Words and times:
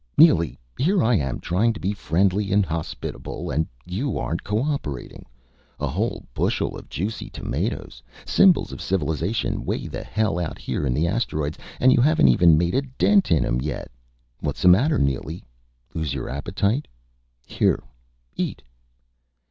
Neely 0.17 0.57
here 0.79 1.03
I 1.03 1.13
am, 1.13 1.39
trying 1.39 1.73
to 1.73 1.79
be 1.79 1.93
friendly 1.93 2.51
and 2.51 2.65
hospitable, 2.65 3.51
and 3.51 3.67
you 3.85 4.17
aren't 4.17 4.43
co 4.43 4.59
operating. 4.63 5.27
A 5.79 5.85
whole 5.85 6.25
bushel 6.33 6.75
of 6.75 6.89
juicy 6.89 7.29
tomatoes 7.29 8.01
symbols 8.25 8.71
of 8.71 8.81
civilization 8.81 9.63
way 9.63 9.85
the 9.85 10.03
hell 10.03 10.39
out 10.39 10.57
here 10.57 10.87
in 10.87 10.95
the 10.95 11.05
asteroids 11.05 11.59
and 11.79 11.93
you 11.93 12.01
haven't 12.01 12.29
even 12.29 12.57
made 12.57 12.73
a 12.73 12.81
dent 12.81 13.31
in 13.31 13.45
'em 13.45 13.61
yet! 13.61 13.91
What's 14.39 14.63
the 14.63 14.69
matter, 14.69 14.97
Neely? 14.97 15.45
Lose 15.93 16.15
your 16.15 16.29
appetite? 16.29 16.87
Here! 17.45 17.83
Eat!..." 18.35 18.63